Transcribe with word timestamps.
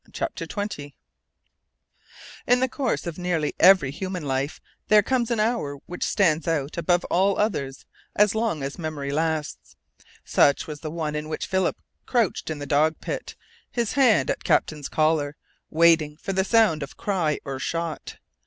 CHAPTER 0.11 0.47
TWENTY 0.47 0.95
In 2.47 2.59
the 2.59 2.67
course 2.67 3.05
of 3.05 3.19
nearly 3.19 3.53
every 3.59 3.91
human 3.91 4.23
life 4.25 4.59
there 4.87 5.03
comes 5.03 5.29
an 5.29 5.39
hour 5.39 5.75
which 5.85 6.03
stands 6.03 6.47
out 6.47 6.75
above 6.75 7.05
all 7.11 7.37
others 7.37 7.85
as 8.15 8.33
long 8.33 8.63
as 8.63 8.79
memory 8.79 9.11
lasts. 9.11 9.75
Such 10.25 10.65
was 10.65 10.79
the 10.79 10.89
one 10.89 11.13
in 11.13 11.29
which 11.29 11.45
Philip 11.45 11.77
crouched 12.07 12.49
in 12.49 12.57
the 12.57 12.65
dog 12.65 12.99
pit, 12.99 13.35
his 13.69 13.93
hand 13.93 14.31
at 14.31 14.43
Captain's 14.43 14.89
collar, 14.89 15.35
waiting 15.69 16.17
for 16.17 16.33
the 16.33 16.43
sound 16.43 16.81
of 16.81 16.97
cry 16.97 17.39
or 17.45 17.59
shot. 17.59 18.17